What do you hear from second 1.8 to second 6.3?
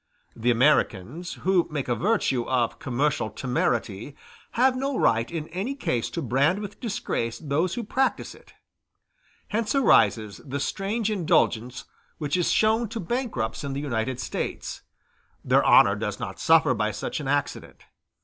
a virtue of commercial temerity, have no right in any case to